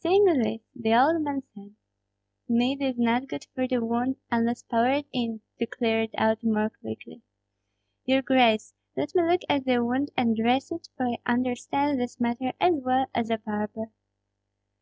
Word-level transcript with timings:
Seeing 0.00 0.26
this, 0.26 0.60
the 0.76 0.94
old 0.94 1.22
man 1.22 1.42
said, 1.54 1.74
"Mead 2.46 2.82
is 2.82 2.98
not 2.98 3.28
good 3.28 3.46
for 3.54 3.66
the 3.66 3.82
wound, 3.82 4.16
unless 4.30 4.62
poured 4.62 5.06
in, 5.10 5.40
to 5.58 5.64
clear 5.64 6.02
it 6.02 6.10
out 6.18 6.44
more 6.44 6.68
quickly. 6.68 7.22
Your 8.04 8.20
grace, 8.20 8.74
let 8.94 9.14
me 9.14 9.22
look 9.22 9.40
at 9.48 9.64
the 9.64 9.82
wound 9.82 10.10
and 10.18 10.36
dress 10.36 10.70
it, 10.70 10.90
for 10.98 11.06
I 11.06 11.16
understand 11.24 11.98
this 11.98 12.20
matter 12.20 12.52
as 12.60 12.74
well 12.74 13.06
as 13.14 13.30
a 13.30 13.38
barber." 13.38 13.86